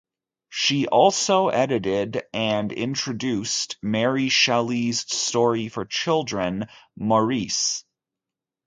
She 0.49 0.87
also 0.87 1.49
edited 1.49 2.23
and 2.33 2.71
introduced 2.71 3.77
Mary 3.83 4.29
Shelley's 4.29 5.01
story 5.13 5.69
for 5.69 5.85
children, 5.85 6.65
"Maurice". 6.97 7.85